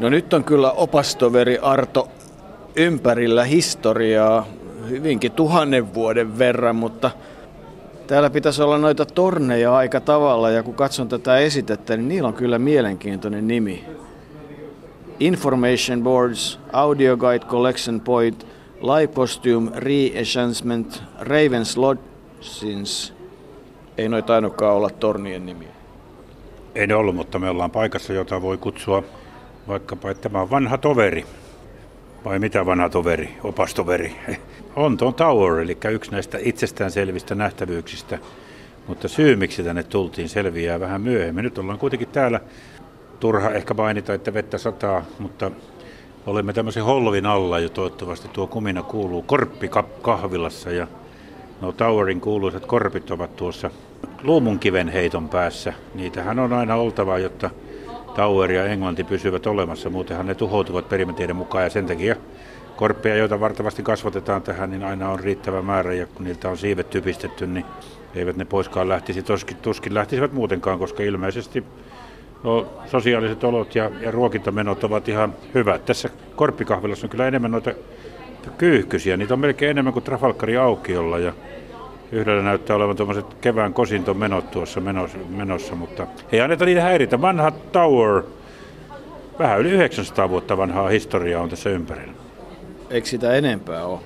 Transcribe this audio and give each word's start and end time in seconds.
No 0.00 0.08
nyt 0.08 0.34
on 0.34 0.44
kyllä 0.44 0.72
opastoveri 0.72 1.58
Arto 1.58 2.08
ympärillä 2.76 3.44
historiaa 3.44 4.46
hyvinkin 4.88 5.32
tuhannen 5.32 5.94
vuoden 5.94 6.38
verran, 6.38 6.76
mutta 6.76 7.10
täällä 8.06 8.30
pitäisi 8.30 8.62
olla 8.62 8.78
noita 8.78 9.06
torneja 9.06 9.76
aika 9.76 10.00
tavalla 10.00 10.50
ja 10.50 10.62
kun 10.62 10.74
katson 10.74 11.08
tätä 11.08 11.38
esitettä, 11.38 11.96
niin 11.96 12.08
niillä 12.08 12.28
on 12.28 12.34
kyllä 12.34 12.58
mielenkiintoinen 12.58 13.48
nimi. 13.48 13.84
Information 15.20 16.02
Boards, 16.02 16.60
Audio 16.72 17.16
Guide 17.16 17.44
Collection 17.44 18.00
Point, 18.00 18.46
Live 18.80 19.12
Costume 19.12 19.70
Re-Enhancement, 19.76 21.02
Ravens 21.18 21.76
Lodgings. 21.76 23.14
Ei 23.98 24.08
noita 24.08 24.34
ainokaan 24.34 24.76
olla 24.76 24.90
tornien 24.90 25.46
nimiä. 25.46 25.68
Ei 26.74 26.92
ollut, 26.92 27.14
mutta 27.14 27.38
me 27.38 27.50
ollaan 27.50 27.70
paikassa, 27.70 28.12
jota 28.12 28.42
voi 28.42 28.56
kutsua 28.56 29.02
vaikkapa, 29.70 30.10
että 30.10 30.28
tämä 30.28 30.42
on 30.42 30.50
vanha 30.50 30.78
toveri. 30.78 31.24
Vai 32.24 32.38
mitä 32.38 32.66
vanha 32.66 32.88
toveri, 32.88 33.36
opastoveri? 33.44 34.16
On 34.76 34.96
tuon 34.96 35.14
Tower, 35.14 35.60
eli 35.60 35.78
yksi 35.90 36.10
näistä 36.10 36.38
itsestäänselvistä 36.40 37.34
nähtävyyksistä. 37.34 38.18
Mutta 38.86 39.08
syy, 39.08 39.36
miksi 39.36 39.62
tänne 39.62 39.82
tultiin, 39.82 40.28
selviää 40.28 40.80
vähän 40.80 41.00
myöhemmin. 41.00 41.44
Nyt 41.44 41.58
ollaan 41.58 41.78
kuitenkin 41.78 42.08
täällä. 42.08 42.40
Turha 43.20 43.50
ehkä 43.50 43.74
mainita, 43.74 44.14
että 44.14 44.34
vettä 44.34 44.58
sataa, 44.58 45.04
mutta 45.18 45.50
olemme 46.26 46.52
tämmöisen 46.52 46.84
holvin 46.84 47.26
alla 47.26 47.58
ja 47.58 47.68
toivottavasti 47.68 48.28
tuo 48.28 48.46
kumina 48.46 48.82
kuuluu 48.82 49.22
korppikahvilassa 49.22 50.70
ja 50.70 50.86
no 51.60 51.72
Towerin 51.72 52.20
kuuluisat 52.20 52.66
korpit 52.66 53.10
ovat 53.10 53.36
tuossa 53.36 53.70
luumunkiven 54.22 54.88
heiton 54.88 55.28
päässä. 55.28 55.72
Niitähän 55.94 56.38
on 56.38 56.52
aina 56.52 56.74
oltava, 56.74 57.18
jotta 57.18 57.50
Tower 58.14 58.52
ja 58.52 58.64
Englanti 58.64 59.04
pysyvät 59.04 59.46
olemassa, 59.46 59.90
muutenhan 59.90 60.26
ne 60.26 60.34
tuhoutuvat 60.34 60.88
perimätieden 60.88 61.36
mukaan 61.36 61.64
ja 61.64 61.70
sen 61.70 61.86
takia 61.86 62.16
korppeja, 62.76 63.16
joita 63.16 63.40
vartavasti 63.40 63.82
kasvatetaan 63.82 64.42
tähän, 64.42 64.70
niin 64.70 64.84
aina 64.84 65.10
on 65.10 65.20
riittävä 65.20 65.62
määrä. 65.62 65.92
Ja 65.94 66.06
kun 66.06 66.24
niiltä 66.24 66.48
on 66.48 66.56
siivet 66.56 66.90
typistetty, 66.90 67.46
niin 67.46 67.64
eivät 68.14 68.36
ne 68.36 68.44
poiskaan 68.44 68.88
lähtisi, 68.88 69.22
tuskin, 69.22 69.56
tuskin 69.56 69.94
lähtisivät 69.94 70.32
muutenkaan, 70.32 70.78
koska 70.78 71.02
ilmeisesti 71.02 71.64
no, 72.44 72.66
sosiaaliset 72.86 73.44
olot 73.44 73.74
ja, 73.74 73.90
ja 74.00 74.10
ruokintamenot 74.10 74.84
ovat 74.84 75.08
ihan 75.08 75.34
hyvät. 75.54 75.84
Tässä 75.84 76.10
korppikahvilassa 76.36 77.06
on 77.06 77.10
kyllä 77.10 77.28
enemmän 77.28 77.50
noita 77.50 77.74
kyyhkysiä, 78.58 79.16
niitä 79.16 79.34
on 79.34 79.40
melkein 79.40 79.70
enemmän 79.70 79.92
kuin 79.92 80.04
Trafalkari 80.04 80.56
aukiolla. 80.56 81.18
Ja 81.18 81.32
Yhdellä 82.12 82.42
näyttää 82.42 82.76
olevan 82.76 82.96
tuommoiset 82.96 83.34
kevään 83.40 83.74
kosintomenot 83.74 84.50
tuossa 84.50 84.80
menossa, 85.28 85.74
mutta 85.74 86.06
ei 86.32 86.40
anneta 86.40 86.64
niitä 86.64 86.82
häiritä. 86.82 87.20
Vanha 87.20 87.50
Tower, 87.50 88.22
vähän 89.38 89.60
yli 89.60 89.70
900 89.70 90.28
vuotta 90.28 90.56
vanhaa 90.56 90.88
historiaa 90.88 91.42
on 91.42 91.48
tässä 91.48 91.70
ympärillä. 91.70 92.12
Eikö 92.90 93.08
sitä 93.08 93.32
enempää 93.32 93.84
ole? 93.84 93.98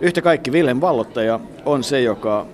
Yhtä 0.00 0.22
kaikki 0.22 0.50
Wilhelm 0.50 0.80
Vallottaja 0.80 1.40
on 1.64 1.84
se, 1.84 2.00
joka 2.00 2.46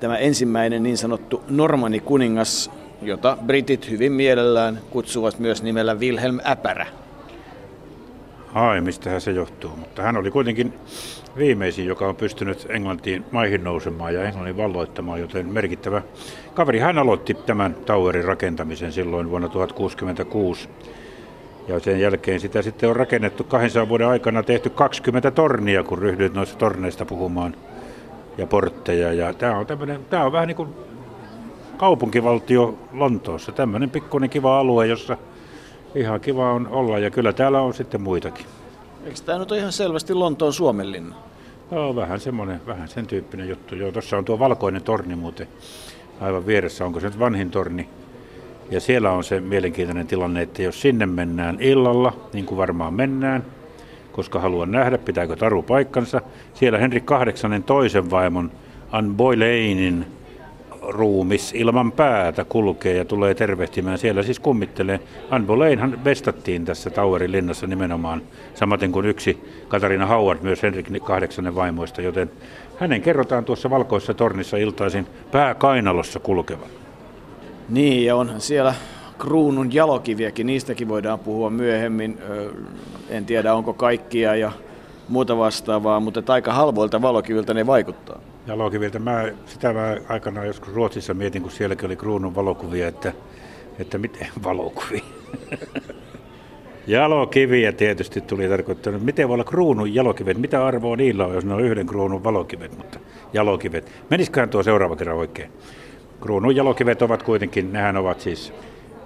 tämä 0.00 0.16
ensimmäinen 0.16 0.82
niin 0.82 0.96
sanottu 0.96 1.42
Normani 1.48 2.00
kuningas, 2.00 2.70
jota 3.02 3.38
britit 3.46 3.90
hyvin 3.90 4.12
mielellään 4.12 4.78
kutsuvat 4.90 5.38
myös 5.38 5.62
nimellä 5.62 5.94
Wilhelm 5.94 6.40
Äpärä. 6.46 6.86
Ai, 8.58 8.80
mistähän 8.80 9.20
se 9.20 9.30
johtuu. 9.30 9.70
Mutta 9.76 10.02
hän 10.02 10.16
oli 10.16 10.30
kuitenkin 10.30 10.74
viimeisin, 11.36 11.86
joka 11.86 12.08
on 12.08 12.16
pystynyt 12.16 12.66
Englantiin 12.68 13.24
maihin 13.32 13.64
nousemaan 13.64 14.14
ja 14.14 14.24
Englannin 14.24 14.56
valloittamaan, 14.56 15.20
joten 15.20 15.46
merkittävä 15.46 16.02
kaveri. 16.54 16.78
Hän 16.78 16.98
aloitti 16.98 17.34
tämän 17.34 17.74
Towerin 17.74 18.24
rakentamisen 18.24 18.92
silloin 18.92 19.30
vuonna 19.30 19.48
1066. 19.48 20.68
Ja 21.68 21.80
sen 21.80 22.00
jälkeen 22.00 22.40
sitä 22.40 22.62
sitten 22.62 22.88
on 22.88 22.96
rakennettu 22.96 23.44
200 23.44 23.88
vuoden 23.88 24.08
aikana 24.08 24.42
tehty 24.42 24.70
20 24.70 25.30
tornia, 25.30 25.82
kun 25.82 25.98
ryhdyit 25.98 26.34
noista 26.34 26.58
torneista 26.58 27.04
puhumaan 27.04 27.54
ja 28.38 28.46
portteja. 28.46 29.12
Ja 29.12 29.34
tämä 29.34 29.58
on, 29.58 29.66
tämä 30.10 30.24
on 30.24 30.32
vähän 30.32 30.48
niin 30.48 30.56
kuin 30.56 30.68
kaupunkivaltio 31.76 32.78
Lontoossa. 32.92 33.52
Tämmöinen 33.52 33.90
pikkuinen 33.90 34.30
kiva 34.30 34.58
alue, 34.58 34.86
jossa 34.86 35.16
ihan 35.94 36.20
kiva 36.20 36.52
on 36.52 36.68
olla 36.68 36.98
ja 36.98 37.10
kyllä 37.10 37.32
täällä 37.32 37.60
on 37.60 37.74
sitten 37.74 38.00
muitakin. 38.00 38.46
Eikö 39.04 39.20
tämä 39.24 39.38
nyt 39.38 39.52
ole 39.52 39.60
ihan 39.60 39.72
selvästi 39.72 40.14
Lontoon 40.14 40.52
Suomenlinna? 40.52 41.14
No, 41.70 41.96
vähän 41.96 42.20
semmoinen, 42.20 42.60
vähän 42.66 42.88
sen 42.88 43.06
tyyppinen 43.06 43.48
juttu. 43.48 43.74
Joo, 43.74 43.92
tuossa 43.92 44.18
on 44.18 44.24
tuo 44.24 44.38
valkoinen 44.38 44.82
torni 44.82 45.16
muuten 45.16 45.48
aivan 46.20 46.46
vieressä. 46.46 46.84
Onko 46.84 47.00
se 47.00 47.06
nyt 47.06 47.18
vanhin 47.18 47.50
torni? 47.50 47.88
Ja 48.70 48.80
siellä 48.80 49.10
on 49.10 49.24
se 49.24 49.40
mielenkiintoinen 49.40 50.06
tilanne, 50.06 50.42
että 50.42 50.62
jos 50.62 50.80
sinne 50.80 51.06
mennään 51.06 51.60
illalla, 51.60 52.16
niin 52.32 52.44
kuin 52.44 52.58
varmaan 52.58 52.94
mennään, 52.94 53.44
koska 54.12 54.40
haluan 54.40 54.70
nähdä, 54.70 54.98
pitääkö 54.98 55.36
taru 55.36 55.62
paikkansa. 55.62 56.20
Siellä 56.54 56.78
Henrik 56.78 57.04
VIII 57.10 57.60
toisen 57.60 58.10
vaimon 58.10 58.50
Anne 58.92 59.14
Boyleinin 59.14 60.06
ruumis 60.88 61.52
ilman 61.54 61.92
päätä 61.92 62.44
kulkee 62.44 62.96
ja 62.96 63.04
tulee 63.04 63.34
tervehtimään. 63.34 63.98
Siellä 63.98 64.22
siis 64.22 64.40
kummittelee. 64.40 65.00
Anne 65.30 65.46
Boleinhan 65.46 66.04
vestattiin 66.04 66.64
tässä 66.64 66.90
Towerin 66.90 67.32
linnassa 67.32 67.66
nimenomaan, 67.66 68.22
samaten 68.54 68.92
kuin 68.92 69.06
yksi 69.06 69.44
Katarina 69.68 70.06
Howard, 70.06 70.38
myös 70.42 70.62
Henrik 70.62 70.86
kahdeksannen 71.04 71.54
vaimoista, 71.54 72.02
joten 72.02 72.30
hänen 72.78 73.02
kerrotaan 73.02 73.44
tuossa 73.44 73.70
valkoisessa 73.70 74.14
tornissa 74.14 74.56
iltaisin 74.56 75.06
pääkainalossa 75.30 76.20
kulkevan. 76.20 76.68
Niin, 77.68 78.04
ja 78.04 78.16
onhan 78.16 78.40
siellä 78.40 78.74
kruunun 79.18 79.74
jalokiviäkin, 79.74 80.46
niistäkin 80.46 80.88
voidaan 80.88 81.18
puhua 81.18 81.50
myöhemmin. 81.50 82.18
En 83.08 83.26
tiedä, 83.26 83.54
onko 83.54 83.72
kaikkia 83.72 84.34
ja 84.34 84.52
muuta 85.08 85.38
vastaavaa, 85.38 86.00
mutta 86.00 86.32
aika 86.32 86.52
halvoilta 86.52 87.02
valokiviltä 87.02 87.54
ne 87.54 87.66
vaikuttaa. 87.66 88.20
Jalokiviltä, 88.48 88.98
mä 88.98 89.24
sitä 89.46 89.72
mä 89.72 89.96
aikanaan 90.08 90.46
joskus 90.46 90.74
Ruotsissa 90.74 91.14
mietin, 91.14 91.42
kun 91.42 91.50
sielläkin 91.50 91.86
oli 91.86 91.96
kruunun 91.96 92.34
valokuvia, 92.34 92.88
että, 92.88 93.12
että 93.78 93.98
miten 93.98 94.28
valokuvia. 94.44 95.02
Jalokiviä 96.86 97.72
tietysti 97.72 98.20
tuli 98.20 98.48
tarkoittanut. 98.48 99.02
Miten 99.02 99.28
voi 99.28 99.34
olla 99.34 99.44
kruunun 99.44 99.94
jalokivet? 99.94 100.38
Mitä 100.38 100.66
arvoa 100.66 100.96
niillä 100.96 101.26
on, 101.26 101.34
jos 101.34 101.44
ne 101.44 101.54
on 101.54 101.60
yhden 101.60 101.86
kruunun 101.86 102.24
valokivet, 102.24 102.76
mutta 102.78 102.98
jalokivet. 103.32 103.92
Menisiköhän 104.10 104.48
tuo 104.48 104.62
seuraava 104.62 104.96
kerran 104.96 105.16
oikein? 105.16 105.50
Kruunun 106.20 106.56
jalokivet 106.56 107.02
ovat 107.02 107.22
kuitenkin, 107.22 107.72
nehän 107.72 107.96
ovat 107.96 108.20
siis 108.20 108.52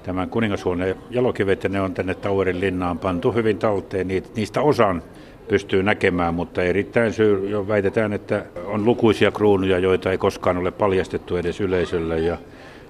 tämän 0.02 0.30
kuningashuoneen 0.30 0.96
jalokivet 1.10 1.64
ja 1.64 1.68
ne 1.70 1.80
on 1.80 1.94
tänne 1.94 2.14
Tauerin 2.14 2.60
linnaan 2.60 2.98
pantu 2.98 3.32
hyvin 3.32 3.58
talteen. 3.58 4.08
Niistä 4.36 4.60
osan 4.60 5.02
pystyy 5.48 5.82
näkemään, 5.82 6.34
mutta 6.34 6.62
erittäin 6.62 7.12
syy, 7.12 7.48
jo 7.48 7.68
väitetään, 7.68 8.12
että 8.12 8.44
on 8.64 8.84
lukuisia 8.84 9.30
kruunuja, 9.30 9.78
joita 9.78 10.10
ei 10.10 10.18
koskaan 10.18 10.56
ole 10.56 10.70
paljastettu 10.70 11.36
edes 11.36 11.60
yleisölle 11.60 12.18
ja 12.18 12.38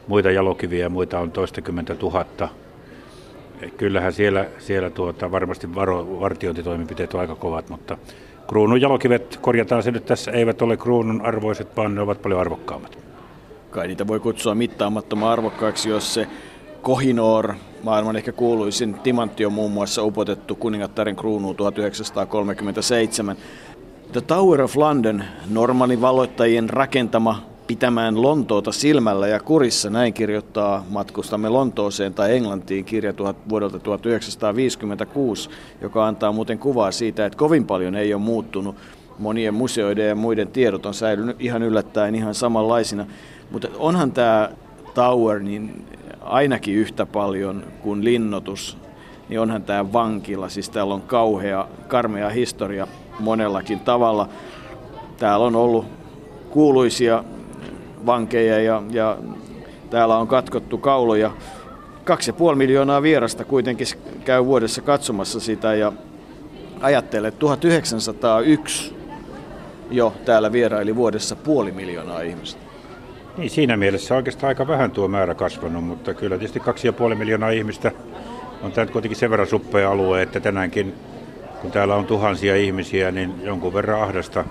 muita 0.06 0.30
jalokiviä 0.30 0.84
ja 0.84 0.88
muita 0.88 1.18
on 1.18 1.30
toistakymmentä 1.30 1.94
tuhatta. 1.94 2.48
Kyllähän 3.76 4.12
siellä, 4.12 4.46
siellä 4.58 4.90
tuota, 4.90 5.30
varmasti 5.30 5.74
varo, 5.74 6.20
vartiointitoimenpiteet 6.20 7.14
on 7.14 7.20
aika 7.20 7.34
kovat, 7.34 7.68
mutta 7.68 7.98
kruunun 8.48 8.80
jalokivet, 8.80 9.38
korjataan 9.42 9.82
se 9.82 9.90
nyt 9.90 10.06
tässä, 10.06 10.30
eivät 10.30 10.62
ole 10.62 10.76
kruunun 10.76 11.20
arvoiset, 11.20 11.76
vaan 11.76 11.94
ne 11.94 12.00
ovat 12.00 12.22
paljon 12.22 12.40
arvokkaammat. 12.40 12.98
Kai 13.70 13.86
niitä 13.86 14.06
voi 14.06 14.20
kutsua 14.20 14.54
mittaamattoman 14.54 15.30
arvokkaiksi, 15.30 15.88
jos 15.88 16.14
se 16.14 16.26
Kohinoor, 16.82 17.54
maailman 17.82 18.16
ehkä 18.16 18.32
kuuluisin 18.32 18.94
timantti 18.94 19.46
on 19.46 19.52
muun 19.52 19.72
muassa 19.72 20.04
upotettu 20.04 20.54
kuningattaren 20.54 21.16
kruunuun 21.16 21.56
1937. 21.56 23.36
The 24.12 24.20
Tower 24.20 24.62
of 24.62 24.76
London, 24.76 25.24
normaalin 25.50 26.00
valloittajien 26.00 26.70
rakentama 26.70 27.42
pitämään 27.66 28.22
Lontoota 28.22 28.72
silmällä 28.72 29.28
ja 29.28 29.40
kurissa, 29.40 29.90
näin 29.90 30.12
kirjoittaa 30.12 30.84
Matkustamme 30.88 31.48
Lontooseen 31.48 32.14
tai 32.14 32.36
Englantiin 32.36 32.84
kirja 32.84 33.14
vuodelta 33.48 33.78
1956, 33.78 35.50
joka 35.80 36.06
antaa 36.06 36.32
muuten 36.32 36.58
kuvaa 36.58 36.92
siitä, 36.92 37.26
että 37.26 37.38
kovin 37.38 37.66
paljon 37.66 37.94
ei 37.94 38.14
ole 38.14 38.22
muuttunut. 38.22 38.76
Monien 39.18 39.54
museoiden 39.54 40.08
ja 40.08 40.14
muiden 40.14 40.48
tiedot 40.48 40.86
on 40.86 40.94
säilynyt 40.94 41.36
ihan 41.40 41.62
yllättäen 41.62 42.14
ihan 42.14 42.34
samanlaisina. 42.34 43.06
Mutta 43.50 43.68
onhan 43.78 44.12
tämä 44.12 44.50
Tower 44.94 45.38
niin 45.38 45.84
ainakin 46.24 46.74
yhtä 46.74 47.06
paljon 47.06 47.64
kuin 47.80 48.04
linnoitus, 48.04 48.78
niin 49.28 49.40
onhan 49.40 49.62
tämä 49.62 49.92
vankila. 49.92 50.48
Siis 50.48 50.70
täällä 50.70 50.94
on 50.94 51.02
kauhea, 51.02 51.68
karmea 51.88 52.28
historia 52.28 52.86
monellakin 53.18 53.80
tavalla. 53.80 54.28
Täällä 55.18 55.46
on 55.46 55.56
ollut 55.56 55.86
kuuluisia 56.50 57.24
vankeja 58.06 58.60
ja, 58.62 58.82
ja 58.90 59.18
täällä 59.90 60.16
on 60.16 60.28
katkottu 60.28 60.78
kauloja. 60.78 61.30
Kaksi 62.04 62.30
ja 62.30 62.34
puoli 62.34 62.56
miljoonaa 62.56 63.02
vierasta 63.02 63.44
kuitenkin 63.44 63.86
käy 64.24 64.44
vuodessa 64.44 64.82
katsomassa 64.82 65.40
sitä 65.40 65.74
ja 65.74 65.92
ajattelee, 66.80 67.28
että 67.28 67.40
1901 67.40 68.96
jo 69.90 70.12
täällä 70.24 70.52
vieraili 70.52 70.96
vuodessa 70.96 71.36
puoli 71.36 71.72
miljoonaa 71.72 72.20
ihmistä. 72.20 72.71
Niin, 73.36 73.50
siinä 73.50 73.76
mielessä 73.76 74.14
oikeastaan 74.14 74.48
aika 74.48 74.66
vähän 74.66 74.90
tuo 74.90 75.08
määrä 75.08 75.34
kasvanut, 75.34 75.84
mutta 75.84 76.14
kyllä 76.14 76.38
tietysti 76.38 76.58
2,5 77.10 77.14
miljoonaa 77.14 77.50
ihmistä 77.50 77.92
on 78.62 78.72
tämä 78.72 78.86
kuitenkin 78.86 79.18
sen 79.18 79.30
verran 79.30 79.48
suppea 79.48 79.90
alue, 79.90 80.22
että 80.22 80.40
tänäänkin 80.40 80.94
kun 81.62 81.70
täällä 81.70 81.94
on 81.94 82.06
tuhansia 82.06 82.56
ihmisiä, 82.56 83.10
niin 83.10 83.34
jonkun 83.42 83.74
verran 83.74 84.02
ahdasta 84.02 84.44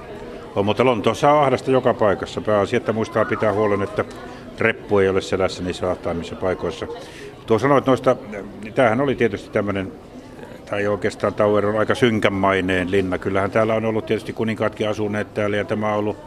on. 0.55 0.65
Mutta 0.65 0.85
Lontoossa 0.85 1.31
on 1.31 1.43
ahdasta 1.43 1.71
joka 1.71 1.93
paikassa. 1.93 2.41
Pääasia, 2.41 2.77
että 2.77 2.93
muistaa 2.93 3.25
pitää 3.25 3.53
huolen, 3.53 3.81
että 3.81 4.05
reppu 4.59 4.99
ei 4.99 5.09
ole 5.09 5.21
selässä 5.21 5.63
niissä 5.63 5.91
ahtaimissa 5.91 6.35
paikoissa. 6.35 6.87
Tuo 7.45 7.59
sanoit 7.59 7.85
noista, 7.85 8.15
niin 8.63 8.73
tämähän 8.73 9.01
oli 9.01 9.15
tietysti 9.15 9.49
tämmöinen, 9.49 9.91
tai 10.69 10.87
oikeastaan 10.87 11.33
Tower 11.33 11.65
on 11.65 11.79
aika 11.79 11.95
synkänmaineen 11.95 12.91
linna. 12.91 13.17
Kyllähän 13.17 13.51
täällä 13.51 13.73
on 13.73 13.85
ollut 13.85 14.05
tietysti 14.05 14.33
kuninkaatkin 14.33 14.89
asuneet 14.89 15.33
täällä 15.33 15.57
ja 15.57 15.65
tämä 15.65 15.93
on 15.93 15.99
ollut 15.99 16.17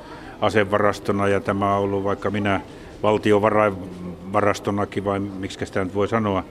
asevarastona 0.41 1.29
ja 1.29 1.41
tämä 1.41 1.77
on 1.77 1.83
ollut 1.83 2.05
vaikka 2.05 2.31
minä 2.31 2.61
valtiovarainvarastonakin 3.03 5.05
vai 5.05 5.21
miksi 5.21 5.67
sitä 5.67 5.85
nyt 5.85 5.95
voi 5.95 6.09
sanoa. 6.09 6.45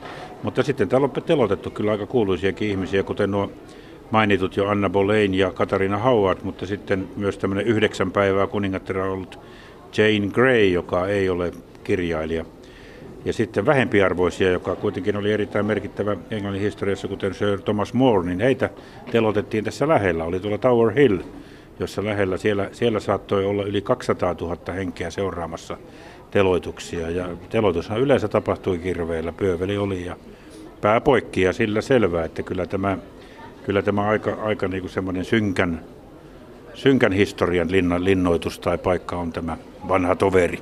Mutta 0.43 0.63
sitten 0.63 0.89
täällä 0.89 1.09
on 1.15 1.23
telotettu 1.23 1.69
kyllä 1.69 1.91
aika 1.91 2.05
kuuluisiakin 2.05 2.69
ihmisiä, 2.69 3.03
kuten 3.03 3.31
nuo 3.31 3.51
mainitut 4.11 4.57
jo 4.57 4.67
Anna 4.67 4.89
Boleyn 4.89 5.33
ja 5.33 5.51
Katarina 5.51 5.97
Howard, 5.97 6.39
mutta 6.43 6.65
sitten 6.65 7.07
myös 7.15 7.37
tämmöinen 7.37 7.65
yhdeksän 7.65 8.11
päivää 8.11 8.47
kuningattara 8.47 9.11
ollut 9.11 9.39
Jane 9.97 10.27
Grey, 10.27 10.67
joka 10.67 11.07
ei 11.07 11.29
ole 11.29 11.51
kirjailija. 11.83 12.45
Ja 13.25 13.33
sitten 13.33 13.65
vähempiarvoisia, 13.65 14.51
joka 14.51 14.75
kuitenkin 14.75 15.17
oli 15.17 15.31
erittäin 15.31 15.65
merkittävä 15.65 16.15
Englannin 16.31 16.61
historiassa, 16.61 17.07
kuten 17.07 17.33
Sir 17.33 17.61
Thomas 17.61 17.93
More, 17.93 18.25
niin 18.25 18.39
heitä 18.39 18.69
telotettiin 19.11 19.63
tässä 19.63 19.87
lähellä. 19.87 20.23
Oli 20.23 20.39
tuolla 20.39 20.57
Tower 20.57 20.93
Hill, 20.93 21.17
jossa 21.79 22.03
lähellä, 22.03 22.37
siellä, 22.37 22.69
siellä 22.71 22.99
saattoi 22.99 23.45
olla 23.45 23.63
yli 23.63 23.81
200 23.81 24.35
000 24.41 24.73
henkeä 24.73 25.09
seuraamassa 25.09 25.77
teloituksia. 26.31 27.09
Ja 27.09 27.29
teloitushan 27.49 27.99
yleensä 27.99 28.27
tapahtui 28.27 28.77
kirveellä, 28.77 29.31
pyöveli 29.31 29.77
oli 29.77 30.05
ja 30.05 30.15
pää 30.81 31.01
poikki 31.01 31.41
ja 31.41 31.53
sillä 31.53 31.81
selvää, 31.81 32.25
että 32.25 32.43
kyllä 32.43 32.65
tämä, 32.65 32.97
kyllä 33.65 33.81
tämä 33.81 34.01
aika, 34.01 34.37
aika 34.43 34.67
niin 34.67 34.81
kuin 34.81 34.91
semmoinen 34.91 35.25
synkän, 35.25 35.83
synkän 36.73 37.11
historian 37.11 37.71
linna, 37.71 38.03
linnoitus 38.03 38.59
tai 38.59 38.77
paikka 38.77 39.15
on 39.17 39.33
tämä 39.33 39.57
vanha 39.87 40.15
toveri. 40.15 40.59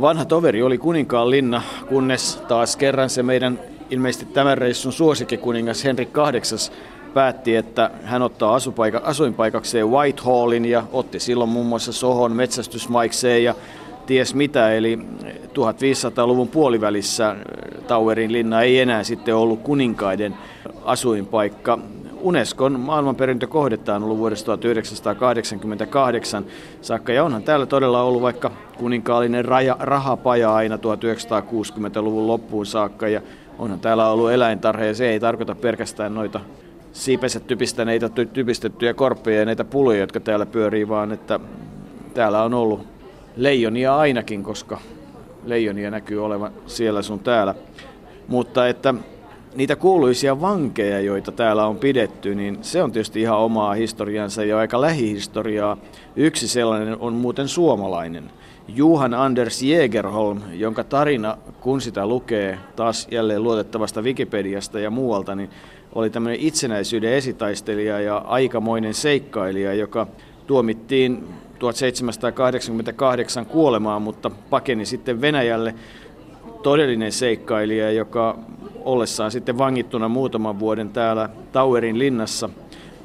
Vanha 0.00 0.24
toveri 0.24 0.62
oli 0.62 0.78
kuninkaan 0.78 1.30
linna, 1.30 1.62
kunnes 1.88 2.36
taas 2.48 2.76
kerran 2.76 3.10
se 3.10 3.22
meidän 3.22 3.58
ilmeisesti 3.90 4.26
tämän 4.26 4.58
reissun 4.58 4.92
suosikkikuningas 4.92 5.84
Henrik 5.84 6.08
VIII 6.16 6.76
päätti, 7.16 7.56
että 7.56 7.90
hän 8.04 8.22
ottaa 8.22 8.54
asupaika, 8.54 9.00
asuinpaikakseen 9.04 9.90
Whitehallin 9.90 10.64
ja 10.64 10.82
otti 10.92 11.20
silloin 11.20 11.50
muun 11.50 11.66
muassa 11.66 11.92
Sohon 11.92 12.32
metsästysmaikseen 12.32 13.44
ja 13.44 13.54
ties 14.06 14.34
mitä. 14.34 14.72
Eli 14.72 14.98
1500-luvun 15.48 16.48
puolivälissä 16.48 17.36
Tauerin 17.86 18.32
linna 18.32 18.62
ei 18.62 18.80
enää 18.80 19.04
sitten 19.04 19.36
ollut 19.36 19.60
kuninkaiden 19.60 20.34
asuinpaikka. 20.84 21.78
Unescon 22.20 22.80
maailmanperintökohdetta 22.80 23.94
on 23.94 24.04
ollut 24.04 24.18
vuodesta 24.18 24.44
1988 24.44 26.44
saakka 26.82 27.12
ja 27.12 27.24
onhan 27.24 27.42
täällä 27.42 27.66
todella 27.66 28.02
ollut 28.02 28.22
vaikka 28.22 28.50
kuninkaallinen 28.78 29.44
raja, 29.44 29.76
rahapaja 29.80 30.54
aina 30.54 30.76
1960-luvun 30.76 32.26
loppuun 32.26 32.66
saakka 32.66 33.08
ja 33.08 33.20
onhan 33.58 33.80
täällä 33.80 34.08
ollut 34.08 34.30
eläintarha 34.30 34.84
ja 34.84 34.94
se 34.94 35.08
ei 35.08 35.20
tarkoita 35.20 35.54
pelkästään 35.54 36.14
noita 36.14 36.40
siipeset 36.96 37.46
typistäneitä, 37.46 38.08
typistettyjä 38.08 38.94
korppeja 38.94 39.38
ja 39.38 39.44
näitä 39.44 39.64
puluja, 39.64 39.98
jotka 39.98 40.20
täällä 40.20 40.46
pyörii, 40.46 40.88
vaan 40.88 41.12
että 41.12 41.40
täällä 42.14 42.42
on 42.42 42.54
ollut 42.54 42.86
leijonia 43.36 43.96
ainakin, 43.96 44.42
koska 44.42 44.80
leijonia 45.44 45.90
näkyy 45.90 46.24
olevan 46.24 46.52
siellä 46.66 47.02
sun 47.02 47.18
täällä. 47.18 47.54
Mutta 48.28 48.68
että 48.68 48.94
niitä 49.54 49.76
kuuluisia 49.76 50.40
vankeja, 50.40 51.00
joita 51.00 51.32
täällä 51.32 51.66
on 51.66 51.76
pidetty, 51.76 52.34
niin 52.34 52.58
se 52.62 52.82
on 52.82 52.92
tietysti 52.92 53.20
ihan 53.20 53.38
omaa 53.38 53.74
historiansa 53.74 54.44
ja 54.44 54.58
aika 54.58 54.80
lähihistoriaa. 54.80 55.76
Yksi 56.16 56.48
sellainen 56.48 56.96
on 56.98 57.12
muuten 57.12 57.48
suomalainen. 57.48 58.30
Juhan 58.68 59.14
Anders 59.14 59.62
Jägerholm, 59.62 60.40
jonka 60.52 60.84
tarina, 60.84 61.36
kun 61.60 61.80
sitä 61.80 62.06
lukee 62.06 62.58
taas 62.76 63.08
jälleen 63.10 63.42
luotettavasta 63.42 64.02
Wikipediasta 64.02 64.80
ja 64.80 64.90
muualta, 64.90 65.34
niin 65.34 65.50
oli 65.96 66.10
tämmöinen 66.10 66.40
itsenäisyyden 66.40 67.12
esitaistelija 67.12 68.00
ja 68.00 68.16
aikamoinen 68.16 68.94
seikkailija, 68.94 69.74
joka 69.74 70.06
tuomittiin 70.46 71.28
1788 71.58 73.46
kuolemaan, 73.46 74.02
mutta 74.02 74.30
pakeni 74.50 74.86
sitten 74.86 75.20
Venäjälle 75.20 75.74
todellinen 76.62 77.12
seikkailija, 77.12 77.90
joka 77.90 78.38
ollessaan 78.84 79.30
sitten 79.30 79.58
vangittuna 79.58 80.08
muutaman 80.08 80.58
vuoden 80.58 80.88
täällä 80.88 81.28
Tauerin 81.52 81.98
linnassa, 81.98 82.48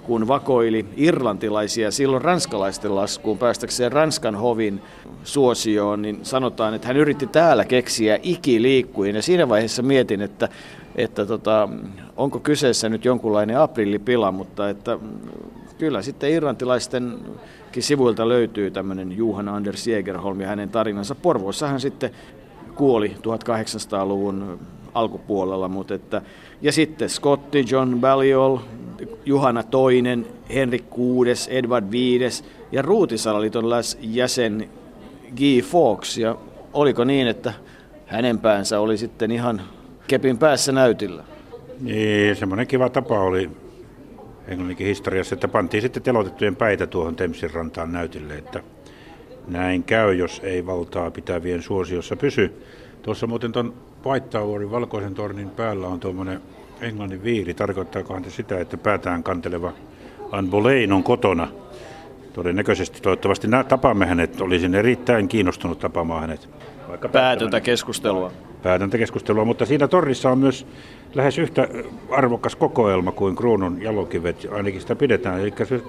kun 0.04 0.28
vakoili 0.28 0.86
irlantilaisia 0.98 1.92
silloin 1.92 2.22
ranskalaisten 2.22 2.96
laskuun 2.96 3.38
päästäkseen 3.38 3.92
Ranskan 3.92 4.36
hovin 4.36 4.82
suosioon, 5.24 6.02
niin 6.02 6.20
sanotaan, 6.24 6.74
että 6.74 6.88
hän 6.88 6.98
yritti 6.98 7.28
täällä 7.28 7.66
keksiä 7.66 8.20
ikiliikkuin. 8.24 9.16
Ja 9.16 9.22
siinä 9.22 9.50
vaiheessa 9.50 9.82
mietin, 9.82 10.22
että, 10.22 10.50
että 10.96 11.26
tota, 11.26 11.70
onko 12.18 12.40
kyseessä 12.40 12.90
nyt 12.90 13.06
jonkunlainen 13.06 13.60
aprillipila, 13.60 14.32
mutta 14.32 14.70
että 14.70 15.00
kyllä 15.78 16.02
sitten 16.02 16.32
irlantilaisten 16.32 17.20
sivuilta 17.80 18.30
löytyy 18.30 18.72
tämmöinen 18.72 19.18
Juhan 19.18 19.50
Anders 19.50 19.88
Jägerholm 19.88 20.42
ja 20.42 20.48
hänen 20.48 20.70
tarinansa. 20.70 21.16
Porvoossa 21.16 21.68
hän 21.68 21.80
sitten 21.80 22.12
kuoli 22.76 23.16
1800-luvun 23.18 24.60
alkupuolella, 24.94 25.68
mutta 25.68 25.94
että, 25.94 26.22
ja 26.62 26.72
sitten 26.72 27.10
Scotti, 27.10 27.66
John 27.72 28.00
Balliol, 28.00 28.58
Juhana 29.26 29.64
toinen, 29.64 30.28
Henrik 30.54 30.86
VI, 30.98 31.58
Edward 31.58 31.92
V 31.92 31.94
ja 32.72 32.82
Ruutisalaliiton 32.82 33.66
jäsen 34.02 34.70
Guy 35.38 35.62
Fawkes. 35.62 36.18
Ja 36.18 36.36
oliko 36.74 37.04
niin, 37.04 37.28
että 37.28 37.54
hänen 38.06 38.40
päänsä 38.40 38.80
oli 38.80 38.98
sitten 38.98 39.32
ihan 39.32 39.62
kepin 40.12 40.38
päässä 40.38 40.72
näytillä? 40.72 41.24
Niin, 41.82 42.36
semmoinen 42.36 42.68
kiva 42.68 42.90
tapa 42.90 43.20
oli 43.20 43.50
Englanninkin 44.48 44.88
historiassa, 44.88 45.36
että 45.36 45.48
pantiin 45.48 45.82
sitten 45.82 46.04
telotettujen 46.04 46.56
päitä 46.56 46.88
tuohon 46.88 47.16
Temsin 47.16 47.54
rantaan 47.54 47.92
näytille, 47.92 48.34
että 48.34 48.64
näin 49.48 49.84
käy, 49.84 50.14
jos 50.14 50.42
ei 50.44 50.66
valtaa 50.66 51.12
pitävien 51.12 51.62
suosiossa 51.62 52.16
pysy. 52.16 52.64
Tuossa 53.02 53.28
muuten 53.28 53.52
tuon 53.52 53.74
White 54.06 54.28
Towerin 54.28 54.72
valkoisen 54.72 55.14
tornin 55.14 55.50
päällä 55.50 55.88
on 55.88 56.00
tuommoinen 56.00 56.42
Englannin 56.82 57.24
viiri. 57.24 57.54
Tarkoittaakohan 57.54 58.32
sitä, 58.32 58.60
että 58.60 58.78
päätään 58.78 59.24
kanteleva 59.24 59.74
Anne 60.32 60.52
Boleyn 60.52 60.92
on 60.94 61.04
kotona? 61.04 61.48
Todennäköisesti 62.34 63.02
toivottavasti 63.02 63.48
tapaamme 63.68 64.06
hänet. 64.06 64.42
Olisin 64.42 64.76
erittäin 64.76 65.28
kiinnostunut 65.28 65.80
tapaamaan 65.80 66.22
hänet. 66.22 66.50
Vaikka 66.90 67.10
Päätöntä 67.10 67.62
keskustelua. 67.62 68.32
Päätöntä 68.64 68.98
keskustelua, 68.98 69.46
mutta 69.46 69.66
siinä 69.66 69.88
tornissa 69.88 70.32
on 70.32 70.38
myös 70.38 70.68
lähes 71.16 71.38
yhtä 71.38 71.68
arvokas 72.10 72.56
kokoelma 72.56 73.12
kuin 73.12 73.36
kruunun 73.36 73.82
jalokivet, 73.82 74.48
ainakin 74.52 74.82
sitä 74.82 74.96
pidetään. 74.96 75.42
Eli 75.42 75.54
se 75.64 75.82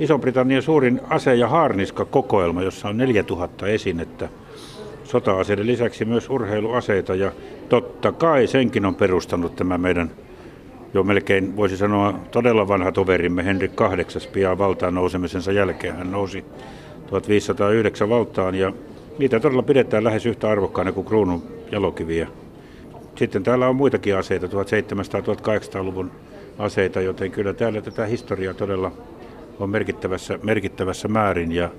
Iso-Britannian 0.00 0.62
suurin 0.62 1.00
ase- 1.08 1.34
ja 1.34 1.48
haarniska 1.48 2.04
kokoelma, 2.04 2.62
jossa 2.62 2.88
on 2.88 2.96
4000 2.96 3.66
esinettä 3.66 4.28
sota-aseiden 5.04 5.66
lisäksi 5.66 6.04
myös 6.04 6.30
urheiluaseita 6.30 7.14
ja 7.14 7.32
totta 7.68 8.12
kai 8.12 8.46
senkin 8.46 8.86
on 8.86 8.94
perustanut 8.94 9.56
tämä 9.56 9.78
meidän 9.78 10.10
jo 10.94 11.02
melkein 11.02 11.56
voisi 11.56 11.76
sanoa 11.76 12.18
todella 12.30 12.68
vanha 12.68 12.92
toverimme 12.92 13.44
Henrik 13.44 13.72
VIII 13.80 14.32
pian 14.32 14.58
valtaan 14.58 14.94
nousemisensa 14.94 15.52
jälkeen. 15.52 15.96
Hän 15.96 16.12
nousi 16.12 16.44
1509 17.06 18.08
valtaan 18.08 18.54
ja 18.54 18.72
niitä 19.18 19.40
todella 19.40 19.62
pidetään 19.62 20.04
lähes 20.04 20.26
yhtä 20.26 20.50
arvokkaana 20.50 20.92
kuin 20.92 21.06
kruunun 21.06 21.42
jalokiviä. 21.72 22.28
Sitten 23.16 23.42
täällä 23.42 23.68
on 23.68 23.76
muitakin 23.76 24.16
aseita, 24.16 24.46
1700-1800-luvun 24.46 26.10
aseita, 26.58 27.00
joten 27.00 27.30
kyllä 27.30 27.52
täällä 27.52 27.80
tätä 27.80 28.06
historiaa 28.06 28.54
todella 28.54 28.92
on 29.58 29.70
merkittävässä, 29.70 30.38
merkittävässä 30.42 31.08
määrin. 31.08 31.52
Ja, 31.52 31.70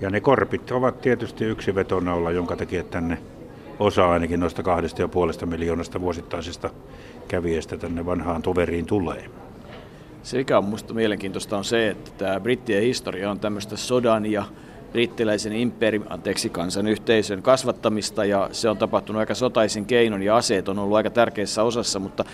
ja 0.00 0.10
ne 0.10 0.20
korpit 0.20 0.70
ovat 0.70 1.00
tietysti 1.00 1.44
yksi 1.44 1.74
vetonaula, 1.74 2.30
jonka 2.30 2.56
takia 2.56 2.84
tänne 2.84 3.18
osa 3.78 4.10
ainakin 4.10 4.40
noista 4.40 4.62
kahdesta 4.62 5.02
ja 5.02 5.08
puolesta 5.08 5.46
miljoonasta 5.46 6.00
vuosittaisesta 6.00 6.70
kävijästä 7.28 7.76
tänne 7.76 8.06
vanhaan 8.06 8.42
toveriin 8.42 8.86
tulee. 8.86 9.30
Se, 10.22 10.38
mikä 10.38 10.58
on 10.58 10.64
minusta 10.64 10.94
mielenkiintoista, 10.94 11.58
on 11.58 11.64
se, 11.64 11.88
että 11.88 12.10
tämä 12.18 12.40
brittien 12.40 12.82
historia 12.82 13.30
on 13.30 13.40
tämmöistä 13.40 13.76
sodan 13.76 14.26
ja 14.26 14.44
brittiläisen 14.92 15.52
imperi, 15.52 16.02
anteeksi, 16.08 16.48
kansanyhteisön 16.48 17.42
kasvattamista 17.42 18.24
ja 18.24 18.48
se 18.52 18.68
on 18.68 18.78
tapahtunut 18.78 19.20
aika 19.20 19.34
sotaisin 19.34 19.86
keinon 19.86 20.22
ja 20.22 20.36
aseet 20.36 20.68
on 20.68 20.78
ollut 20.78 20.96
aika 20.96 21.10
tärkeässä 21.10 21.62
osassa, 21.62 21.98
mutta 21.98 22.24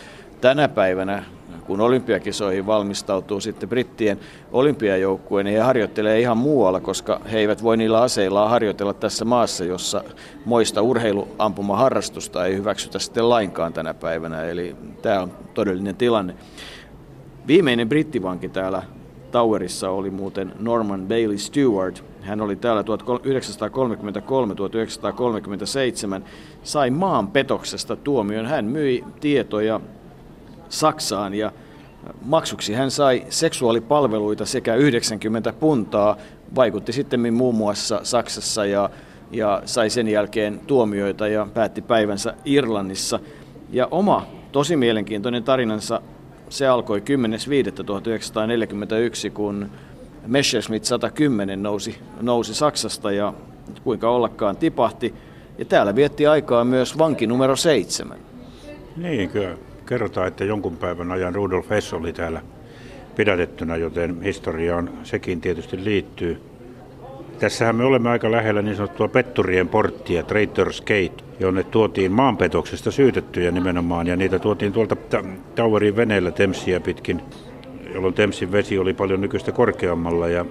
tänä 0.45 0.69
päivänä 0.69 1.23
kun 1.67 1.81
olympiakisoihin 1.81 2.67
valmistautuu 2.67 3.41
sitten 3.41 3.69
brittien 3.69 4.21
olympiajoukkue, 4.53 5.43
niin 5.43 5.57
he 5.57 5.63
harjoittelee 5.63 6.21
ihan 6.21 6.39
muualla, 6.39 6.81
koska 6.81 7.21
he 7.33 7.39
eivät 7.39 7.63
voi 7.63 7.77
niillä 7.77 8.03
aseillaan 8.03 8.51
harjoitella 8.51 8.95
tässä 8.95 9.25
maassa, 9.25 9.65
jossa 9.65 10.05
moista 10.45 10.83
urheiluampumaharrastusta 10.83 12.47
ei 12.47 12.57
hyväksytä 12.57 12.99
sitten 12.99 13.29
lainkaan 13.29 13.73
tänä 13.73 13.95
päivänä. 13.95 14.43
Eli 14.43 14.77
tämä 15.03 15.21
on 15.21 15.33
todellinen 15.55 15.97
tilanne. 15.97 16.35
Viimeinen 17.47 17.89
brittivanki 17.89 18.49
täällä 18.49 18.83
Towerissa 19.31 19.91
oli 19.91 20.11
muuten 20.11 20.53
Norman 20.59 21.07
Bailey 21.09 21.39
Stewart. 21.39 22.05
Hän 22.23 22.41
oli 22.41 22.57
täällä 22.57 22.83
1933-1937, 22.83 22.87
sai 26.63 26.91
maan 26.91 27.29
petoksesta 27.29 27.97
tuomion. 27.97 28.47
Hän 28.47 28.65
myi 28.65 29.05
tietoja 29.21 29.81
Saksaan 30.69 31.35
ja 31.35 31.53
maksuksi 32.25 32.75
hän 32.75 32.91
sai 32.91 33.27
seksuaalipalveluita 33.29 34.47
sekä 34.47 34.75
90 34.75 35.53
puntaa, 35.53 36.17
vaikutti 36.55 36.93
sitten 36.93 37.35
muun 37.35 37.55
muassa 37.55 38.01
Saksassa 38.03 38.67
ja, 38.67 38.91
ja 39.31 39.63
sai 39.65 39.91
sen 39.91 40.09
jälkeen 40.09 40.61
tuomioita 40.67 41.29
ja 41.29 41.47
päätti 41.55 41.83
päivänsä 41.83 42.35
Irlannissa. 42.45 43.21
Ja 43.71 43.89
oma 43.91 44.27
tosi 44.53 44.77
mielenkiintoinen 44.77 45.45
tarinansa, 45.45 46.01
se 46.49 46.67
alkoi 46.67 47.01
10.5.1941, 47.01 47.05
kun 49.35 49.71
Messerschmitt 50.27 50.85
110 50.85 51.63
nousi, 51.63 51.99
nousi 52.21 52.55
Saksasta 52.55 53.13
ja 53.13 53.35
kuinka 53.85 54.11
ollakaan 54.11 54.57
tipahti. 54.57 55.15
Ja 55.59 55.65
täällä 55.65 55.95
vietti 55.95 56.27
aikaa 56.27 56.65
myös 56.65 56.99
vanki 56.99 57.27
numero 57.27 57.57
seitsemän. 57.57 58.19
Niin, 58.97 59.31
kyllä 59.31 59.57
kerrotaan, 59.87 60.29
että 60.29 60.45
jonkun 60.45 60.77
päivän 60.77 61.13
ajan 61.13 61.35
Rudolf 61.35 61.71
Hess 61.71 61.93
oli 61.93 62.13
täällä 62.13 62.43
pidätettynä, 63.17 63.77
joten 63.77 64.23
historiaan 64.23 64.91
sekin 65.03 65.41
tietysti 65.41 65.85
liittyy. 65.85 66.41
Tässähän 67.39 67.77
me 67.77 67.85
olemme 67.85 68.11
aika 68.11 68.31
lähellä 68.31 68.63
niin 68.63 68.77
sanottua 68.77 69.09
petturien 69.09 69.69
porttia, 69.69 70.23
Traitors 70.23 70.81
Gate, 70.81 71.25
jonne 71.41 71.63
tuotiin 71.63 72.13
maanpetoksesta 72.13 72.91
syytettyjä 72.91 73.51
nimenomaan, 73.51 74.07
ja 74.07 74.17
niitä 74.17 74.39
tuotiin 74.39 74.73
tuolta 74.73 74.97
Towerin 75.55 75.97
veneellä 75.97 76.31
Temsiä 76.31 76.81
pitkin, 76.81 77.21
jolloin 77.95 78.15
Temsin 78.15 78.53
vesi 78.53 78.79
oli 78.79 78.95
paljon 78.95 79.21
nykyistä 79.21 79.53
korkeammalla, 79.53 80.29
ja 80.29 80.45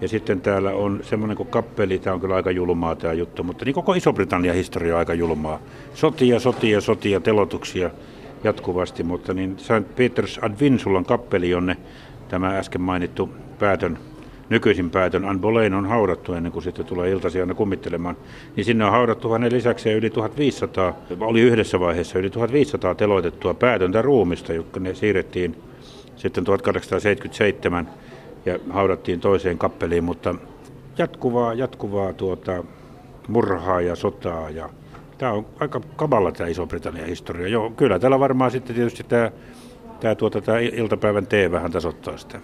ja 0.00 0.08
sitten 0.08 0.40
täällä 0.40 0.70
on 0.70 1.00
semmoinen 1.02 1.36
kuin 1.36 1.48
kappeli, 1.48 1.98
tämä 1.98 2.14
on 2.14 2.20
kyllä 2.20 2.34
aika 2.34 2.50
julmaa 2.50 2.94
tämä 2.96 3.12
juttu, 3.12 3.42
mutta 3.42 3.64
niin 3.64 3.74
koko 3.74 3.94
Iso-Britannian 3.94 4.54
historia 4.54 4.94
on 4.94 4.98
aika 4.98 5.14
julmaa. 5.14 5.58
Sotia, 5.94 6.40
sotia, 6.40 6.80
sotia, 6.80 7.20
telotuksia, 7.20 7.90
jatkuvasti, 8.44 9.02
mutta 9.02 9.34
niin 9.34 9.58
St. 9.58 9.96
Peters 9.96 10.38
ad 10.42 10.54
Vinsulan 10.60 11.04
kappeli, 11.04 11.50
jonne 11.50 11.76
tämä 12.28 12.58
äsken 12.58 12.80
mainittu 12.80 13.30
päätön, 13.58 13.98
nykyisin 14.48 14.90
päätön 14.90 15.24
Anne 15.24 15.40
Boleyn 15.40 15.74
on 15.74 15.86
haudattu 15.86 16.32
ennen 16.32 16.52
kuin 16.52 16.62
sitten 16.62 16.84
tulee 16.86 17.10
iltasi 17.10 17.40
aina 17.40 17.54
kummittelemaan, 17.54 18.16
niin 18.56 18.64
sinne 18.64 18.84
on 18.84 18.90
haudattu 18.90 19.30
hänen 19.30 19.52
lisäksi 19.52 19.92
yli 19.92 20.10
1500, 20.10 20.94
oli 21.20 21.40
yhdessä 21.40 21.80
vaiheessa 21.80 22.18
yli 22.18 22.30
1500 22.30 22.94
teloitettua 22.94 23.54
päätöntä 23.54 24.02
ruumista, 24.02 24.52
jotka 24.52 24.80
ne 24.80 24.94
siirrettiin 24.94 25.56
sitten 26.16 26.44
1877 26.44 27.88
ja 28.46 28.58
haudattiin 28.70 29.20
toiseen 29.20 29.58
kappeliin, 29.58 30.04
mutta 30.04 30.34
jatkuvaa, 30.98 31.54
jatkuvaa 31.54 32.12
tuota, 32.12 32.64
murhaa 33.28 33.80
ja 33.80 33.96
sotaa 33.96 34.50
ja 34.50 34.70
Tämä 35.20 35.32
on 35.32 35.46
aika 35.60 35.80
kamalla 35.96 36.32
tämä 36.32 36.48
Iso-Britannian 36.48 37.06
historia. 37.06 37.48
Joo, 37.48 37.70
kyllä 37.70 37.98
täällä 37.98 38.20
varmaan 38.20 38.50
sitten 38.50 38.76
tietysti 38.76 39.04
tämä, 39.04 39.30
tämä, 40.00 40.14
tuota, 40.14 40.40
tämä 40.40 40.58
iltapäivän 40.58 41.26
tee 41.26 41.50
vähän 41.50 41.70
tasoittaa 41.72 42.16
sitä. 42.16 42.40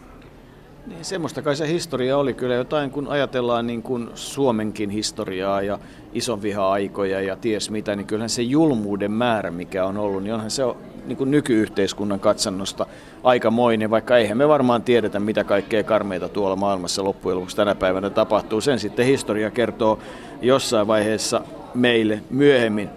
Niin, 0.87 1.05
semmoista 1.05 1.43
kai 1.43 1.57
se 1.57 1.69
historia 1.69 2.19
oli 2.19 2.35
kyllä 2.35 2.55
jotain, 2.55 2.91
kun 2.91 3.09
ajatellaan 3.09 3.67
niin 3.67 3.83
kuin 3.83 4.11
Suomenkin 4.15 4.91
historiaa 4.91 5.63
ja 5.63 5.79
isonviha-aikoja 6.13 7.21
ja 7.21 7.37
ties 7.37 7.71
mitä, 7.71 7.97
niin 7.97 8.07
kyllähän 8.07 8.31
se 8.31 8.43
julmuuden 8.43 9.13
määrä, 9.13 9.51
mikä 9.51 9.85
on 9.87 9.97
ollut, 9.97 10.23
niin 10.23 10.35
onhan 10.35 10.51
se 10.51 10.63
niin 11.07 11.17
kuin 11.17 11.31
nykyyhteiskunnan 11.31 12.21
katsannosta 12.21 12.87
aikamoinen, 13.23 13.91
vaikka 13.91 14.17
eihän 14.17 14.39
me 14.39 14.49
varmaan 14.49 14.83
tiedetä, 14.83 15.21
mitä 15.21 15.45
kaikkea 15.45 15.85
karmeita 15.85 16.29
tuolla 16.29 16.57
maailmassa 16.57 17.05
loppujen 17.05 17.37
lopuksi 17.37 17.57
tänä 17.57 17.75
päivänä 17.75 18.11
tapahtuu. 18.11 18.61
Sen 18.61 18.79
sitten 18.79 19.07
historia 19.07 19.51
kertoo 19.51 19.99
jossain 20.43 20.87
vaiheessa 20.87 21.43
meille 21.77 22.21
myöhemmin. 22.31 22.89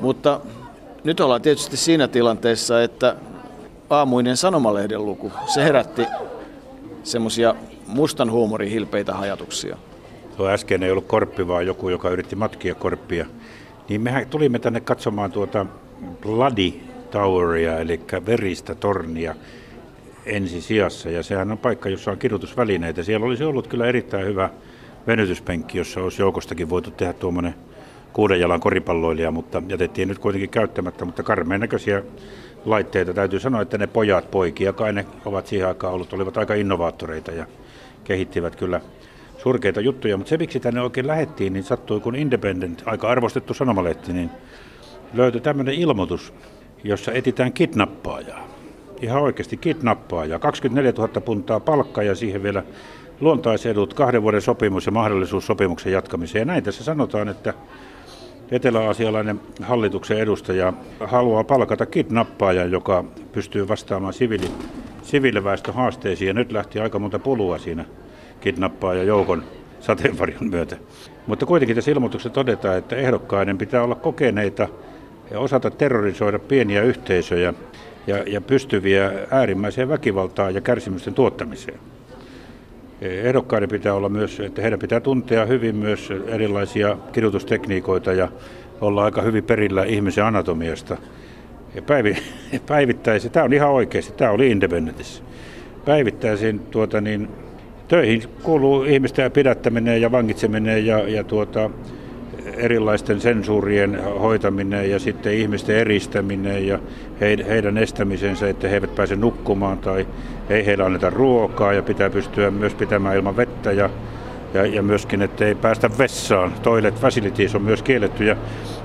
Mutta 0.00 0.40
nyt 1.04 1.20
ollaan 1.20 1.42
tietysti 1.42 1.76
siinä 1.76 2.08
tilanteessa, 2.08 2.82
että 2.82 3.16
aamuinen 3.90 4.36
sanomalehden 4.36 5.06
luku, 5.06 5.32
se 5.46 5.64
herätti 5.64 6.02
semmoisia 7.02 7.54
mustan 7.86 8.30
huumorin 8.30 8.70
hilpeitä 8.70 9.18
ajatuksia. 9.18 9.76
Tuo 10.36 10.48
äsken 10.48 10.82
ei 10.82 10.90
ollut 10.90 11.06
korppi, 11.06 11.48
vaan 11.48 11.66
joku, 11.66 11.88
joka 11.88 12.10
yritti 12.10 12.36
matkia 12.36 12.74
korppia. 12.74 13.26
Niin 13.88 14.00
mehän 14.00 14.26
tulimme 14.26 14.58
tänne 14.58 14.80
katsomaan 14.80 15.32
tuota 15.32 15.66
Bloody 16.20 16.72
Toweria, 17.10 17.78
eli 17.78 18.00
veristä 18.26 18.74
tornia 18.74 19.34
ensi 20.26 20.60
sijassa. 20.60 21.10
Ja 21.10 21.22
sehän 21.22 21.52
on 21.52 21.58
paikka, 21.58 21.88
jossa 21.88 22.10
on 22.10 22.18
kirjoitusvälineitä. 22.18 23.02
Siellä 23.02 23.26
olisi 23.26 23.44
ollut 23.44 23.66
kyllä 23.66 23.86
erittäin 23.86 24.26
hyvä 24.26 24.50
venytyspenkki, 25.06 25.78
jossa 25.78 26.00
olisi 26.00 26.22
joukostakin 26.22 26.70
voitu 26.70 26.90
tehdä 26.90 27.12
tuommoinen 27.12 27.54
kuuden 28.12 28.40
jalan 28.40 28.60
koripalloilija, 28.60 29.30
mutta 29.30 29.62
jätettiin 29.68 30.08
nyt 30.08 30.18
kuitenkin 30.18 30.50
käyttämättä, 30.50 31.04
mutta 31.04 31.22
karmeen 31.22 31.60
näköisiä 31.60 32.02
laitteita. 32.64 33.14
Täytyy 33.14 33.40
sanoa, 33.40 33.62
että 33.62 33.78
ne 33.78 33.86
pojat, 33.86 34.30
poikia, 34.30 34.72
kai 34.72 34.92
ne 34.92 35.06
ovat 35.24 35.46
siihen 35.46 35.68
aikaan 35.68 35.94
ollut, 35.94 36.12
olivat 36.12 36.36
aika 36.36 36.54
innovaattoreita 36.54 37.32
ja 37.32 37.46
kehittivät 38.04 38.56
kyllä 38.56 38.80
surkeita 39.38 39.80
juttuja, 39.80 40.16
mutta 40.16 40.30
se 40.30 40.36
miksi 40.36 40.60
tänne 40.60 40.80
oikein 40.80 41.06
lähettiin, 41.06 41.52
niin 41.52 41.64
sattui 41.64 42.00
kun 42.00 42.16
Independent, 42.16 42.82
aika 42.86 43.08
arvostettu 43.08 43.54
sanomalehti, 43.54 44.12
niin 44.12 44.30
löytyi 45.14 45.40
tämmöinen 45.40 45.74
ilmoitus, 45.74 46.34
jossa 46.84 47.12
etitään 47.12 47.52
kidnappaajaa. 47.52 48.48
Ihan 49.02 49.22
oikeasti 49.22 49.56
kidnappaajaa. 49.56 50.38
24 50.38 50.92
000 50.98 51.20
puntaa 51.20 51.60
palkkaa 51.60 52.04
ja 52.04 52.14
siihen 52.14 52.42
vielä 52.42 52.62
luontaisedut, 53.20 53.94
kahden 53.94 54.22
vuoden 54.22 54.42
sopimus 54.42 54.86
ja 54.86 54.92
mahdollisuus 54.92 55.46
sopimuksen 55.46 55.92
jatkamiseen. 55.92 56.40
Ja 56.40 56.44
näin 56.44 56.64
tässä 56.64 56.84
sanotaan, 56.84 57.28
että 57.28 57.54
etelä-asialainen 58.50 59.40
hallituksen 59.62 60.18
edustaja 60.18 60.72
haluaa 61.00 61.44
palkata 61.44 61.86
kidnappaajan, 61.86 62.70
joka 62.70 63.04
pystyy 63.32 63.68
vastaamaan 63.68 64.12
siviili, 64.12 64.50
siviiliväestön 65.02 65.74
haasteisiin. 65.74 66.26
Ja 66.28 66.34
nyt 66.34 66.52
lähti 66.52 66.80
aika 66.80 66.98
monta 66.98 67.18
pulua 67.18 67.58
siinä 67.58 67.84
kidnappaaja 68.40 69.02
joukon 69.02 69.44
sateenvarjon 69.80 70.50
myötä. 70.50 70.76
Mutta 71.26 71.46
kuitenkin 71.46 71.76
tässä 71.76 71.90
ilmoituksessa 71.90 72.34
todetaan, 72.34 72.78
että 72.78 72.96
ehdokkaiden 72.96 73.58
pitää 73.58 73.82
olla 73.82 73.94
kokeneita 73.94 74.68
ja 75.30 75.40
osata 75.40 75.70
terrorisoida 75.70 76.38
pieniä 76.38 76.82
yhteisöjä 76.82 77.54
ja, 78.06 78.16
ja 78.26 78.40
pystyviä 78.40 79.12
äärimmäiseen 79.30 79.88
väkivaltaan 79.88 80.54
ja 80.54 80.60
kärsimysten 80.60 81.14
tuottamiseen. 81.14 81.78
Ehdokkaiden 83.00 83.68
pitää 83.68 83.94
olla 83.94 84.08
myös, 84.08 84.40
että 84.40 84.62
heidän 84.62 84.78
pitää 84.78 85.00
tuntea 85.00 85.46
hyvin 85.46 85.76
myös 85.76 86.12
erilaisia 86.26 86.96
kirjoitustekniikoita 87.12 88.12
ja 88.12 88.28
olla 88.80 89.04
aika 89.04 89.22
hyvin 89.22 89.44
perillä 89.44 89.84
ihmisen 89.84 90.24
anatomiasta. 90.24 90.96
Ja 91.74 91.82
päivi, 91.82 92.16
päivittäisi, 92.68 93.30
tämä 93.30 93.44
on 93.44 93.52
ihan 93.52 93.70
oikeasti, 93.70 94.12
tämä 94.12 94.30
oli 94.30 94.50
Independentissä. 94.50 95.22
Päivittäisin 95.84 96.60
tuota 96.60 97.00
niin, 97.00 97.28
töihin 97.88 98.22
kuuluu 98.42 98.84
ihmisten 98.84 99.32
pidättäminen 99.32 100.00
ja 100.00 100.12
vangitseminen 100.12 100.86
ja, 100.86 101.08
ja 101.08 101.24
tuota, 101.24 101.70
erilaisten 102.54 103.20
sensuurien 103.20 104.04
hoitaminen 104.20 104.90
ja 104.90 104.98
sitten 104.98 105.34
ihmisten 105.34 105.76
eristäminen 105.76 106.66
ja 106.66 106.78
heidän 107.20 107.78
estämisensä, 107.78 108.48
että 108.48 108.68
he 108.68 108.74
eivät 108.74 108.94
pääse 108.94 109.16
nukkumaan 109.16 109.78
tai 109.78 110.06
ei 110.50 110.66
heillä 110.66 110.84
anneta 110.84 111.10
ruokaa 111.10 111.72
ja 111.72 111.82
pitää 111.82 112.10
pystyä 112.10 112.50
myös 112.50 112.74
pitämään 112.74 113.16
ilman 113.16 113.36
vettä 113.36 113.72
ja, 113.72 113.90
ja, 114.54 114.66
ja 114.66 114.82
myöskin, 114.82 115.22
että 115.22 115.44
ei 115.44 115.54
päästä 115.54 115.90
vessaan. 115.98 116.52
Toilet 116.62 117.00
facilities 117.00 117.54
on 117.54 117.62
myös 117.62 117.82
kielletty 117.82 118.24
ja, 118.24 118.36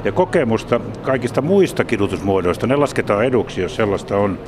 ja 0.03 0.11
kokemusta 0.11 0.79
kaikista 1.01 1.41
muista 1.41 1.83
kidutusmuodoista, 1.83 2.67
ne 2.67 2.75
lasketaan 2.75 3.25
eduksi, 3.25 3.61
jos 3.61 3.75
sellaista 3.75 4.17
on. 4.17 4.39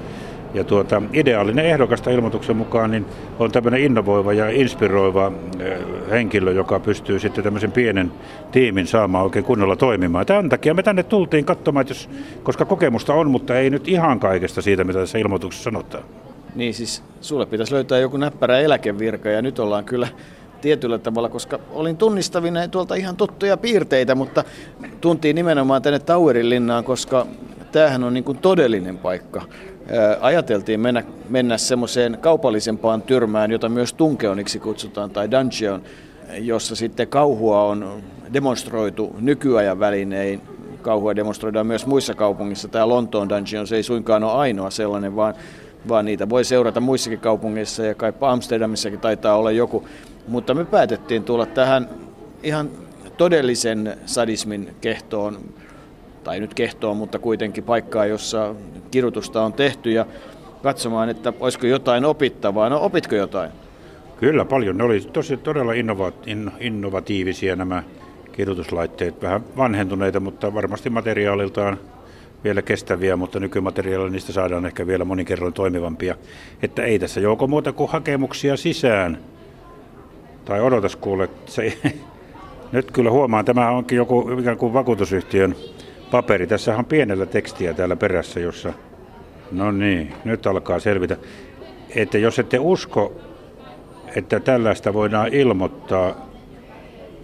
Ja 0.53 0.63
tuota, 0.63 1.01
ideaalinen 1.13 1.65
ehdokasta 1.65 2.10
ilmoituksen 2.10 2.57
mukaan 2.57 2.91
niin 2.91 3.05
on 3.39 3.51
tämmöinen 3.51 3.81
innovoiva 3.81 4.33
ja 4.33 4.50
inspiroiva 4.50 5.31
eh, 5.60 5.77
henkilö, 6.10 6.51
joka 6.51 6.79
pystyy 6.79 7.19
sitten 7.19 7.43
tämmöisen 7.43 7.72
pienen 7.72 8.12
tiimin 8.51 8.88
saamaan 8.88 9.24
oikein 9.24 9.45
kunnolla 9.45 9.75
toimimaan. 9.75 10.25
Tämän 10.25 10.50
takia 10.50 10.74
me 10.74 10.83
tänne 10.83 11.03
tultiin 11.03 11.45
katsomaan, 11.45 11.86
jos, 11.89 12.10
koska 12.43 12.65
kokemusta 12.65 13.13
on, 13.13 13.31
mutta 13.31 13.57
ei 13.57 13.69
nyt 13.69 13.88
ihan 13.88 14.19
kaikesta 14.19 14.62
siitä, 14.62 14.83
mitä 14.83 15.00
tässä 15.00 15.17
ilmoituksessa 15.17 15.63
sanotaan. 15.63 16.03
Niin 16.55 16.74
siis 16.74 17.03
sulle 17.22 17.45
pitäisi 17.45 17.74
löytää 17.74 18.00
joku 18.00 18.17
näppärä 18.17 18.60
eläkevirka 18.60 19.29
ja 19.29 19.41
nyt 19.41 19.60
ollaan 19.60 19.86
kyllä 19.86 20.07
tietyllä 20.62 20.98
tavalla, 20.98 21.29
koska 21.29 21.60
olin 21.72 21.98
tunnistavina 21.98 22.67
tuolta 22.67 22.95
ihan 22.95 23.15
tuttuja 23.15 23.57
piirteitä, 23.57 24.15
mutta 24.15 24.43
tuntiin 25.01 25.36
nimenomaan 25.36 25.81
tänne 25.81 26.00
Towerin 26.00 26.50
linnaan, 26.50 26.83
koska 26.83 27.27
tämähän 27.72 28.03
on 28.03 28.13
niin 28.13 28.24
kuin 28.24 28.38
todellinen 28.38 28.98
paikka. 28.98 29.41
Ajateltiin 30.21 30.79
mennä, 30.79 31.03
mennä 31.29 31.57
semmoiseen 31.57 32.17
kaupallisempaan 32.21 33.01
tyrmään, 33.01 33.51
jota 33.51 33.69
myös 33.69 33.93
tunkeoniksi 33.93 34.59
kutsutaan, 34.59 35.09
tai 35.09 35.31
dungeon, 35.31 35.81
jossa 36.38 36.75
sitten 36.75 37.07
kauhua 37.07 37.63
on 37.63 38.03
demonstroitu 38.33 39.15
nykyajan 39.19 39.79
välinein. 39.79 40.41
Kauhua 40.81 41.15
demonstroidaan 41.15 41.67
myös 41.67 41.85
muissa 41.85 42.13
kaupungissa. 42.13 42.67
Tämä 42.67 42.89
Lontoon 42.89 43.29
Dungeon 43.29 43.67
se 43.67 43.75
ei 43.75 43.83
suinkaan 43.83 44.23
ole 44.23 44.31
ainoa 44.31 44.69
sellainen, 44.69 45.15
vaan, 45.15 45.33
vaan 45.88 46.05
niitä 46.05 46.29
voi 46.29 46.43
seurata 46.43 46.79
muissakin 46.79 47.19
kaupungeissa 47.19 47.85
ja 47.85 47.95
kai 47.95 48.13
Amsterdamissakin 48.21 49.00
taitaa 49.00 49.38
olla 49.38 49.51
joku. 49.51 49.88
Mutta 50.27 50.53
me 50.53 50.65
päätettiin 50.65 51.23
tulla 51.23 51.45
tähän 51.45 51.89
ihan 52.43 52.69
todellisen 53.17 53.97
sadismin 54.05 54.75
kehtoon, 54.81 55.39
tai 56.24 56.39
nyt 56.39 56.53
kehtoon, 56.53 56.98
mutta 56.98 57.20
kuitenkin 57.20 57.63
paikkaa, 57.63 58.06
jossa 58.06 58.56
kirjoitusta 58.92 59.44
on 59.44 59.53
tehty 59.53 59.92
ja 59.92 60.06
katsomaan, 60.63 61.10
että 61.10 61.34
olisiko 61.39 61.68
jotain 61.68 62.06
opittavaa. 62.06 62.70
No 62.70 62.82
opitko 62.82 63.15
jotain? 63.15 63.51
Kyllä 64.20 64.46
paljon. 64.46 64.77
Ne 64.77 64.84
oli 64.84 65.01
tosi 65.01 65.38
todella 65.38 65.72
innova- 65.72 66.13
innovatiivisia 66.60 67.56
nämä 67.56 67.84
kirjoituslaitteet. 68.32 69.22
Vähän 69.22 69.44
vanhentuneita, 69.58 70.20
mutta 70.20 70.53
varmasti 70.53 70.89
materiaaliltaan 70.89 71.77
vielä 72.44 72.62
kestäviä, 72.62 73.15
mutta 73.15 73.39
nykymateriaalilla 73.39 74.12
niistä 74.12 74.34
saadaan 74.34 74.65
ehkä 74.65 74.88
vielä 74.88 75.06
monikerroin 75.06 75.53
toimivampia. 75.53 76.15
Että 76.62 76.84
ei 76.84 77.00
tässä 77.00 77.20
joko 77.20 77.48
muuta 77.48 77.74
kuin 77.74 77.89
hakemuksia 77.89 78.58
sisään. 78.58 79.18
Tai 80.46 80.62
odotas 80.62 80.96
kuule, 80.96 81.30
se, 81.46 81.77
nyt 82.72 82.92
kyllä 82.92 83.12
huomaan, 83.12 83.46
tämä 83.46 83.70
onkin 83.70 83.96
joku 83.96 84.30
ikään 84.39 84.58
kuin 84.58 84.74
vakuutusyhtiön 84.74 85.56
paperi. 86.13 86.48
Tässä 86.48 86.77
on 86.77 86.86
pienellä 86.86 87.25
tekstiä 87.25 87.74
täällä 87.74 87.96
perässä, 87.96 88.39
jossa, 88.39 88.74
no 89.51 89.72
niin, 89.72 90.13
nyt 90.25 90.48
alkaa 90.48 90.79
selvitä. 90.79 91.17
Että 91.96 92.17
jos 92.17 92.39
ette 92.39 92.60
usko 92.60 93.22
että 94.15 94.39
tällaista 94.39 94.93
voidaan 94.93 95.34
ilmoittaa, 95.34 96.29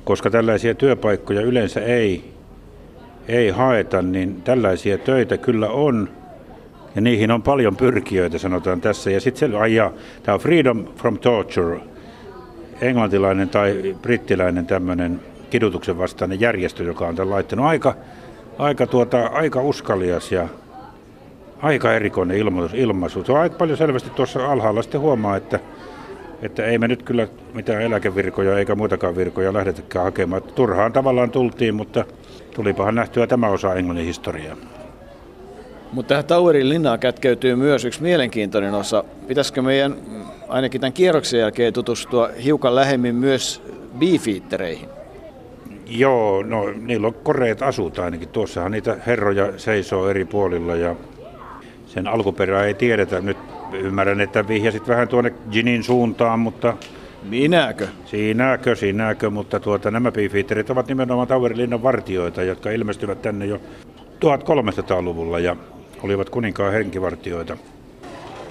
koska 0.03 0.29
tällaisia 0.29 0.75
työpaikkoja 0.75 1.41
yleensä 1.41 1.81
ei, 1.81 2.33
ei 3.27 3.49
haeta, 3.49 4.01
niin 4.01 4.41
tällaisia 4.41 4.97
töitä 4.97 5.37
kyllä 5.37 5.69
on. 5.69 6.09
Ja 6.95 7.01
niihin 7.01 7.31
on 7.31 7.41
paljon 7.41 7.75
pyrkijöitä, 7.75 8.37
sanotaan 8.37 8.81
tässä. 8.81 9.11
Ja 9.11 9.19
sitten 9.19 9.51
se, 9.51 9.57
tämä 10.23 10.33
on 10.35 10.39
Freedom 10.39 10.85
from 10.97 11.19
Torture, 11.19 11.79
englantilainen 12.81 13.49
tai 13.49 13.95
brittiläinen 14.01 14.65
tämmöinen 14.65 15.19
kidutuksen 15.49 15.97
vastainen 15.97 16.39
järjestö, 16.39 16.83
joka 16.83 17.07
on 17.07 17.15
tämän 17.15 17.29
laittanut 17.29 17.65
aika, 17.65 17.95
aika, 18.59 18.87
tuota, 18.87 19.27
aika 19.27 19.61
uskalias 19.61 20.31
ja 20.31 20.47
aika 21.61 21.93
erikoinen 21.93 22.37
ilmoitus, 22.37 22.73
ilmaisu. 22.73 23.23
Se 23.23 23.31
on 23.31 23.39
aika 23.39 23.57
paljon 23.57 23.77
selvästi 23.77 24.09
tuossa 24.09 24.51
alhaalla 24.51 24.81
sitten 24.81 25.01
huomaa, 25.01 25.37
että 25.37 25.59
että 26.41 26.65
ei 26.65 26.77
me 26.77 26.87
nyt 26.87 27.03
kyllä 27.03 27.27
mitään 27.53 27.81
eläkevirkoja 27.81 28.59
eikä 28.59 28.75
muitakaan 28.75 29.15
virkoja 29.15 29.53
lähdetäkään 29.53 30.05
hakemaan. 30.05 30.41
Turhaan 30.41 30.93
tavallaan 30.93 31.31
tultiin, 31.31 31.75
mutta 31.75 32.05
tulipahan 32.55 32.95
nähtyä 32.95 33.27
tämä 33.27 33.47
osa 33.47 33.75
Englannin 33.75 34.05
historiaa. 34.05 34.55
Mutta 35.91 36.09
tähän 36.09 36.25
Towerin 36.25 36.69
linnaan 36.69 36.99
kätkeytyy 36.99 37.55
myös 37.55 37.85
yksi 37.85 38.01
mielenkiintoinen 38.01 38.73
osa. 38.73 39.03
Pitäisikö 39.27 39.61
meidän 39.61 39.95
ainakin 40.47 40.81
tämän 40.81 40.93
kierroksen 40.93 41.39
jälkeen 41.39 41.73
tutustua 41.73 42.29
hiukan 42.43 42.75
lähemmin 42.75 43.15
myös 43.15 43.61
beefeatereihin? 43.99 44.98
Joo, 45.89 46.43
no 46.43 46.69
niillä 46.69 47.07
on 47.07 47.13
koreet 47.13 47.61
asut 47.61 47.99
ainakin. 47.99 48.29
Tuossahan 48.29 48.71
niitä 48.71 48.97
herroja 49.07 49.59
seisoo 49.59 50.09
eri 50.09 50.25
puolilla 50.25 50.75
ja 50.75 50.95
sen 51.85 52.07
alkuperää 52.07 52.65
ei 52.65 52.73
tiedetä. 52.73 53.21
Nyt 53.21 53.37
ymmärrän, 53.73 54.21
että 54.21 54.47
vihjasit 54.47 54.87
vähän 54.87 55.07
tuonne 55.07 55.33
Ginin 55.51 55.83
suuntaan, 55.83 56.39
mutta... 56.39 56.77
Minäkö? 57.23 57.87
Siinäkö, 58.05 58.75
siinäkö, 58.75 59.29
mutta 59.29 59.59
tuota, 59.59 59.91
nämä 59.91 60.11
beefeaterit 60.11 60.69
ovat 60.69 60.87
nimenomaan 60.87 61.27
Tauerilinnan 61.27 61.83
vartioita, 61.83 62.43
jotka 62.43 62.71
ilmestyvät 62.71 63.21
tänne 63.21 63.45
jo 63.45 63.61
1300-luvulla 64.25 65.39
ja 65.39 65.55
olivat 66.03 66.29
kuninkaan 66.29 66.73
henkivartioita. 66.73 67.57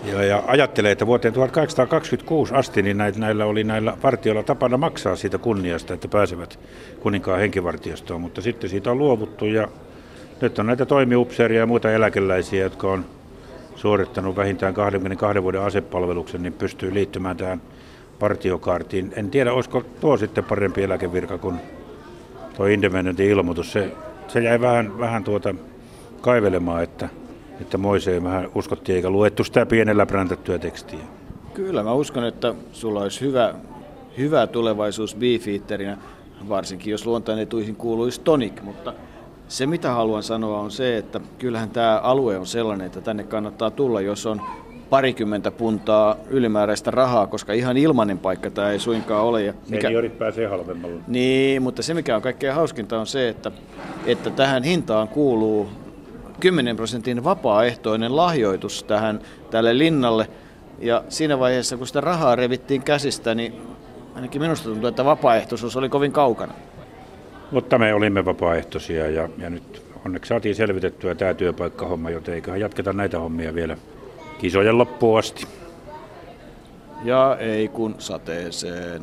Ja, 0.04 0.24
ja 0.24 0.42
ajattelee, 0.46 0.92
että 0.92 1.06
vuoteen 1.06 1.34
1826 1.34 2.54
asti 2.54 2.82
niin 2.82 2.98
näillä, 2.98 3.18
näillä 3.18 3.46
oli 3.46 3.64
näillä 3.64 3.96
vartioilla 4.02 4.42
tapana 4.42 4.76
maksaa 4.76 5.16
siitä 5.16 5.38
kunniasta, 5.38 5.94
että 5.94 6.08
pääsevät 6.08 6.58
kuninkaan 7.00 7.40
henkivartiostoon, 7.40 8.20
mutta 8.20 8.40
sitten 8.40 8.70
siitä 8.70 8.90
on 8.90 8.98
luovuttu 8.98 9.44
ja 9.44 9.68
nyt 10.40 10.58
on 10.58 10.66
näitä 10.66 10.86
toimiupseeria 10.86 11.60
ja 11.60 11.66
muita 11.66 11.92
eläkeläisiä, 11.92 12.62
jotka 12.62 12.92
on 12.92 13.04
suorittanut 13.76 14.36
vähintään 14.36 14.74
22 14.74 15.42
vuoden 15.42 15.62
asepalveluksen, 15.62 16.42
niin 16.42 16.52
pystyy 16.52 16.94
liittymään 16.94 17.36
tähän 17.36 17.62
partiokaartiin. 18.18 19.12
En 19.16 19.30
tiedä, 19.30 19.52
olisiko 19.52 19.84
tuo 20.00 20.16
sitten 20.16 20.44
parempi 20.44 20.82
eläkevirka 20.82 21.38
kuin 21.38 21.56
tuo 22.56 22.66
independentin 22.66 23.30
ilmoitus. 23.30 23.72
Se, 23.72 23.92
se 24.28 24.40
jäi 24.40 24.60
vähän, 24.60 24.98
vähän 24.98 25.24
tuota 25.24 25.54
kaivelemaan, 26.20 26.82
että, 26.82 27.08
että 27.60 27.78
Moiseen 27.78 28.24
vähän 28.24 28.48
uskottiin 28.54 28.96
eikä 28.96 29.10
luettu 29.10 29.44
sitä 29.44 29.66
pienellä 29.66 30.06
präntättyä 30.06 30.58
tekstiä. 30.58 30.98
Kyllä, 31.54 31.82
mä 31.82 31.92
uskon, 31.92 32.24
että 32.24 32.54
sulla 32.72 33.00
olisi 33.00 33.20
hyvä, 33.20 33.54
hyvä 34.18 34.46
tulevaisuus 34.46 35.16
beefeaterinä, 35.16 35.98
varsinkin 36.48 36.90
jos 36.90 37.06
luontain 37.06 37.38
etuihin 37.38 37.76
kuuluisi 37.76 38.20
tonic, 38.20 38.62
mutta 38.62 38.92
se 39.48 39.66
mitä 39.66 39.90
haluan 39.90 40.22
sanoa 40.22 40.60
on 40.60 40.70
se, 40.70 40.96
että 40.96 41.20
kyllähän 41.38 41.70
tämä 41.70 41.98
alue 41.98 42.38
on 42.38 42.46
sellainen, 42.46 42.86
että 42.86 43.00
tänne 43.00 43.24
kannattaa 43.24 43.70
tulla, 43.70 44.00
jos 44.00 44.26
on 44.26 44.40
parikymmentä 44.90 45.50
puntaa 45.50 46.16
ylimääräistä 46.30 46.90
rahaa, 46.90 47.26
koska 47.26 47.52
ihan 47.52 47.76
ilmainen 47.76 48.18
paikka 48.18 48.50
tämä 48.50 48.70
ei 48.70 48.78
suinkaan 48.78 49.24
ole. 49.24 49.42
Ja 49.42 49.54
mikä... 49.68 49.82
Seniorit 49.82 50.18
pääsee 50.18 50.46
halvemmalla. 50.46 51.00
Niin, 51.06 51.62
mutta 51.62 51.82
se 51.82 51.94
mikä 51.94 52.16
on 52.16 52.22
kaikkein 52.22 52.54
hauskinta 52.54 53.00
on 53.00 53.06
se, 53.06 53.28
että, 53.28 53.50
että 54.06 54.30
tähän 54.30 54.62
hintaan 54.62 55.08
kuuluu 55.08 55.68
10 56.40 56.76
prosentin 56.76 57.24
vapaaehtoinen 57.24 58.16
lahjoitus 58.16 58.82
tähän, 58.82 59.20
tälle 59.50 59.78
linnalle. 59.78 60.28
Ja 60.78 61.04
siinä 61.08 61.38
vaiheessa, 61.38 61.76
kun 61.76 61.86
sitä 61.86 62.00
rahaa 62.00 62.36
revittiin 62.36 62.82
käsistä, 62.82 63.34
niin 63.34 63.54
ainakin 64.14 64.42
minusta 64.42 64.68
tuntuu, 64.68 64.88
että 64.88 65.04
vapaaehtoisuus 65.04 65.76
oli 65.76 65.88
kovin 65.88 66.12
kaukana. 66.12 66.54
Mutta 67.50 67.78
me 67.78 67.94
olimme 67.94 68.24
vapaaehtoisia 68.24 69.10
ja, 69.10 69.28
ja 69.38 69.50
nyt 69.50 69.82
onneksi 70.06 70.28
saatiin 70.28 70.54
selvitettyä 70.54 71.14
tämä 71.14 71.34
työpaikkahomma, 71.34 72.10
joten 72.10 72.34
eiköhän 72.34 72.60
jatketa 72.60 72.92
näitä 72.92 73.18
hommia 73.18 73.54
vielä 73.54 73.76
kisojen 74.38 74.78
loppuun 74.78 75.18
asti. 75.18 75.46
Ja 77.04 77.36
ei 77.40 77.68
kun 77.68 77.94
sateeseen. 77.98 79.02